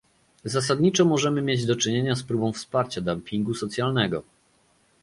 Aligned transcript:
Zasadniczo 0.45 1.05
możemy 1.05 1.41
mieć 1.41 1.65
do 1.65 1.75
czynienia 1.75 2.15
z 2.15 2.23
próbą 2.23 2.51
wsparcia 2.53 3.01
dumpingu 3.01 3.53
socjalnego 3.53 4.23